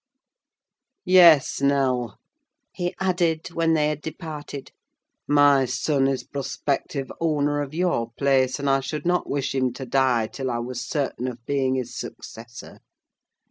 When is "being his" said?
11.45-11.95